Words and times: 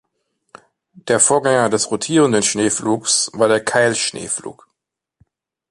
Der 0.93 1.19
Vorgänger 1.19 1.69
des 1.69 1.91
rotierenden 1.91 2.41
Schneepflugs 2.41 3.29
war 3.35 3.47
der 3.47 3.63
Keilschneepflug. 3.63 4.67